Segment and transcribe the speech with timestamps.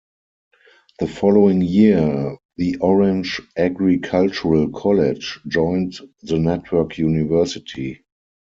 [0.97, 8.01] The following year the Orange Agricultural College joined the network University.